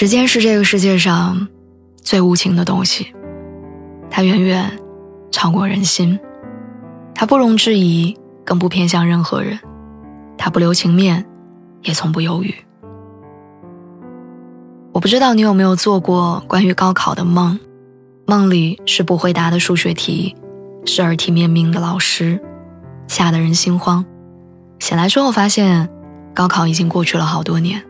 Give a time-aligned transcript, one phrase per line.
[0.00, 1.46] 时间是这个世界上
[1.96, 3.12] 最无情的东西，
[4.10, 4.78] 它远远
[5.30, 6.18] 超过人心，
[7.14, 9.60] 它不容置疑，更不偏向任何人，
[10.38, 11.26] 它不留情面，
[11.82, 12.54] 也从不犹豫。
[14.92, 17.60] 我不知道你有没有做过关于高考的梦，
[18.24, 20.34] 梦里是不回答的数学题，
[20.86, 22.40] 是耳提面命的老师，
[23.06, 24.02] 吓得人心慌。
[24.78, 25.90] 醒来之后发现，
[26.32, 27.84] 高考已经过去了好多年。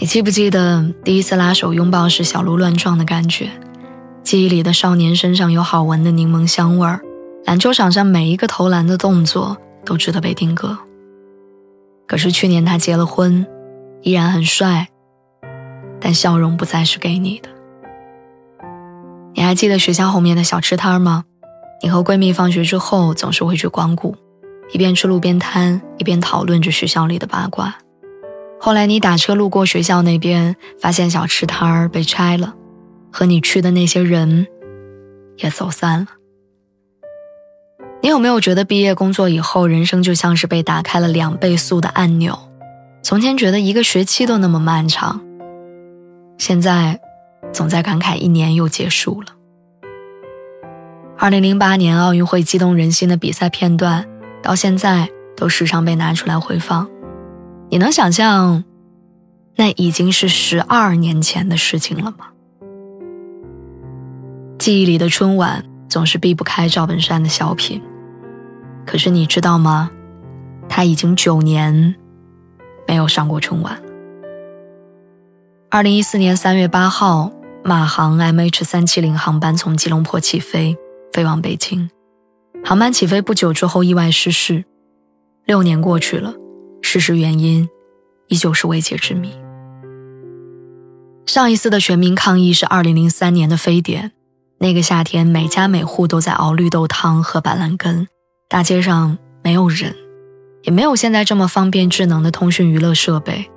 [0.00, 3.50] 你记不记得第一次拉手拥抱时小鹿乱撞的感觉？
[4.22, 7.02] 记忆里的少年身上有好闻的柠檬香味儿，
[7.44, 10.78] 篮球场上每一个投篮的动作都值得被定格。
[12.06, 13.46] 可是去年他结了婚，
[14.00, 14.88] 依然很帅，
[16.00, 17.50] 但笑容不再是给你的。
[19.34, 21.24] 你还记得学校后面的小吃摊吗？
[21.82, 24.16] 你和闺蜜放学之后总是会去光顾，
[24.72, 27.76] 一边吃路边摊，一边讨论着学校里的八卦。
[28.62, 32.54] 后来你打车路过学校那边，发现小吃摊儿被拆了，
[33.10, 34.46] 和你去的那些人
[35.38, 36.06] 也走散了。
[38.02, 42.38] 你有没有觉得毕业工作以后，人生就像是被打开了两倍速的按钮？
[43.02, 45.22] 从前觉得一个学期都那么漫长，
[46.36, 47.00] 现在
[47.54, 49.28] 总在感慨一年又结束了。
[51.16, 54.06] 二零零八年奥运会激动人心的比赛片段，
[54.42, 56.86] 到现在都时常被拿出来回放。
[57.72, 58.64] 你能想象，
[59.54, 62.26] 那已经是十二年前的事情了吗？
[64.58, 67.80] 记忆里的春晚总是避不开赵本山的小品，
[68.84, 69.88] 可是你知道吗？
[70.68, 71.94] 他已经九年
[72.88, 73.80] 没有上过春晚。
[75.70, 77.30] 二零一四年三月八号，
[77.62, 80.76] 马航 MH 三七零航班从吉隆坡起飞，
[81.12, 81.88] 飞往北京。
[82.64, 84.64] 航班起飞不久之后意外失事，
[85.44, 86.34] 六年过去了。
[86.92, 87.70] 事实原因
[88.26, 89.32] 依旧是未解之谜。
[91.24, 94.10] 上一次的全民抗议是二零零三年的非典，
[94.58, 98.08] 那个夏天每家每户都在熬绿豆汤、喝板蓝根，
[98.48, 99.94] 大街上没有人，
[100.64, 103.48] 也没有现在这么方便智能的通讯娱乐设备，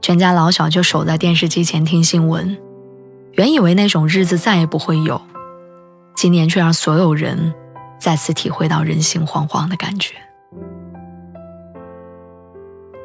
[0.00, 2.58] 全家老小就守在电视机前听新闻。
[3.34, 5.22] 原以为那种日子再也不会有，
[6.16, 7.54] 今年却让所有人
[8.00, 10.16] 再次体会到人心惶惶的感觉。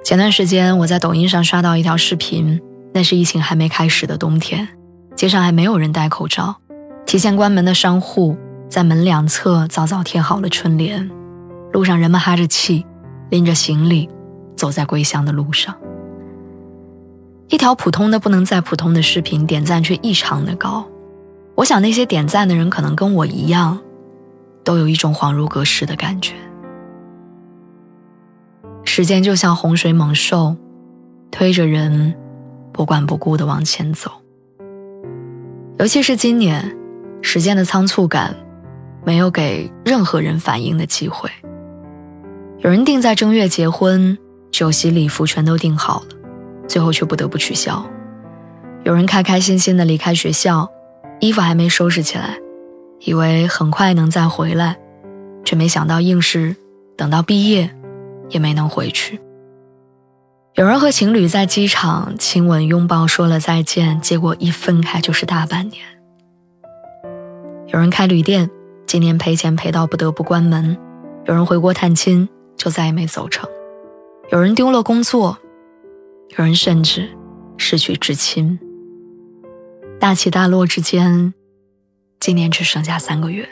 [0.08, 2.62] 前段时间，我在抖音上刷到一条视频，
[2.94, 4.66] 那是疫情还没开始的冬天，
[5.18, 6.56] 街上还没有人戴口罩，
[7.06, 8.38] 提前关门的商户
[8.70, 11.12] 在门两侧早早贴好了春联，
[11.74, 12.86] 路上人们哈着气，
[13.32, 14.08] 拎着行李，
[14.56, 15.76] 走在归乡的路上。
[17.50, 20.88] 一条普通的不能再普通的视频，点赞却异常的高。
[21.56, 23.78] 我想那些点赞的人可能跟我一样，
[24.64, 26.32] 都有一种恍如隔世的感觉。
[28.98, 30.56] 时间就像洪水猛兽，
[31.30, 32.16] 推着人
[32.74, 34.10] 不管不顾地往前走。
[35.78, 36.76] 尤其是今年，
[37.22, 38.36] 时间的仓促感，
[39.06, 41.30] 没有给任何人反应的机会。
[42.58, 44.18] 有人定在正月结婚，
[44.50, 46.08] 酒席礼服全都订好了，
[46.68, 47.86] 最后却不得不取消。
[48.84, 50.68] 有人开开心心地离开学校，
[51.20, 52.36] 衣服还没收拾起来，
[53.02, 54.76] 以为很快能再回来，
[55.46, 56.56] 却没想到硬是
[56.96, 57.70] 等到毕业。
[58.30, 59.20] 也没能回去。
[60.56, 65.84] 有人和情侣在机场亲吻拥抱说了再见，结果一分开就是大半年。
[67.68, 68.50] 有人开旅店，
[68.86, 70.76] 今年赔钱赔到不得不关门；
[71.26, 73.48] 有人回国探亲，就再也没走成；
[74.32, 75.38] 有人丢了工作，
[76.38, 77.08] 有人甚至
[77.58, 78.58] 失去至亲。
[80.00, 81.34] 大起大落之间，
[82.20, 83.48] 今年只剩下三个月。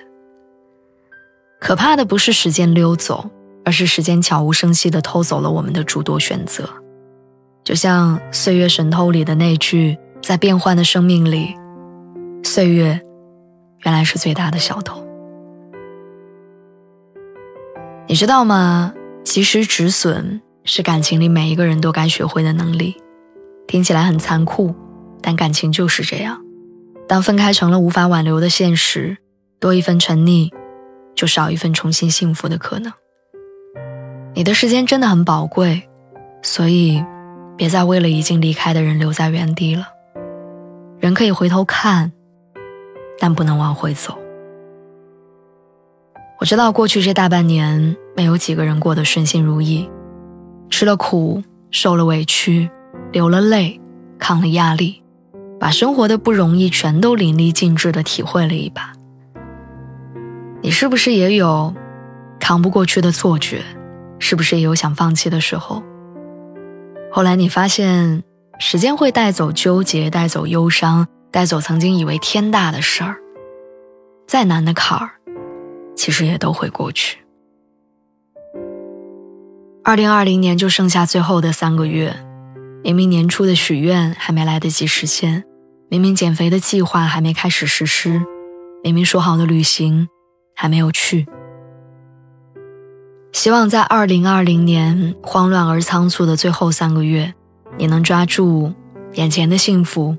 [1.60, 3.30] 可怕的不是时间溜走。
[3.66, 6.70] 而是时间悄无声息地偷走了我们的诸多选择，
[7.64, 11.56] 就像《岁月神偷》里的那句：“在变幻的生命里，
[12.44, 13.02] 岁月
[13.84, 15.04] 原来是最大的小偷。”
[18.08, 18.94] 你知道吗？
[19.24, 22.96] 及时止损是感情里每一个人都该学会的能力。
[23.68, 24.76] 听起来很残酷，
[25.24, 26.40] 但感情就是这样。
[27.08, 29.18] 当分开成了无法挽留的现实，
[29.60, 30.52] 多一份沉溺，
[31.16, 32.94] 就少一份重新幸福的可能。
[34.38, 35.82] 你的时间真的很宝贵，
[36.42, 37.02] 所以，
[37.56, 39.88] 别再为了已经离开的人留在原地了。
[41.00, 42.12] 人可以回头看，
[43.18, 44.18] 但不能往回走。
[46.38, 49.90] 我知道过去这大半年，没有几个人过得顺心如意，
[50.70, 51.42] 吃了苦，
[51.72, 52.70] 受了委屈，
[53.14, 53.80] 流了泪，
[54.20, 55.02] 扛了压力，
[55.58, 58.92] 把生活的不容易全都淋漓尽致的体会了一把。
[60.62, 61.74] 你是不是也有
[62.38, 63.62] 扛不过去的错觉？
[64.27, 65.83] 是不是也有想放弃的时候？
[67.12, 68.24] 后来你发现，
[68.57, 73.18] 时间会带走纠结，带走忧伤，带走曾经以为天大的事儿。
[74.27, 75.12] 再难的坎儿，
[75.95, 77.19] 其实也都会过去。
[79.83, 82.16] 二零二零年就剩下最后的三个月，
[82.83, 85.44] 明明年初的许愿还没来得及实现，
[85.88, 88.25] 明明减肥的计划还没开始实施，
[88.83, 90.07] 明明说好的旅行
[90.56, 91.28] 还没有去。
[93.36, 97.34] 希望在二零二零年慌乱而仓促的最后三个月，
[97.78, 98.72] 你能抓住
[99.16, 100.16] 眼前的幸福，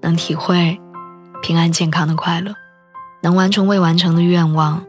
[0.00, 0.80] 能体会
[1.42, 2.54] 平安健康的快乐，
[3.22, 4.80] 能完成未完成的愿望，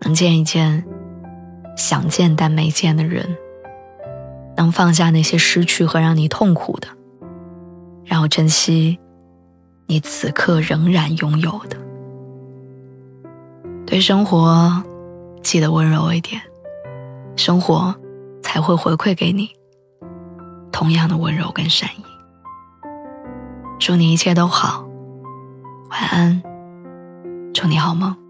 [0.00, 0.84] 能见一见
[1.74, 3.34] 想见但没见的人，
[4.54, 6.88] 能放下那些失去和让你痛苦的，
[8.04, 8.98] 然后珍惜
[9.86, 11.78] 你此刻仍然拥有的。
[13.86, 14.82] 对生活
[15.42, 16.42] 记得温柔一点。
[17.36, 17.94] 生活
[18.42, 19.50] 才会回馈给你
[20.72, 22.04] 同样的温柔跟善意。
[23.78, 24.86] 祝你一切都好，
[25.90, 26.42] 晚安，
[27.52, 28.23] 祝你好梦。